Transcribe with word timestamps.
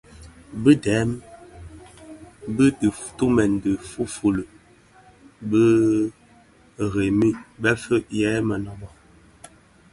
Bi 0.61 0.73
dèm 0.85 1.09
bi 2.55 2.65
dhi 2.79 2.89
tumèn 3.17 3.51
bë 3.61 3.71
fuufuli 3.89 4.43
bë 5.49 5.61
dhemi 6.77 6.93
remi 6.93 7.29
bëfëëg 7.61 8.05
yè 8.19 8.31
mënōbō. 8.47 8.87